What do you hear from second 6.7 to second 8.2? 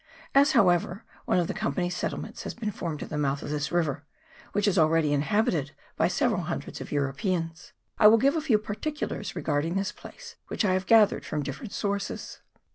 of Europeans, I will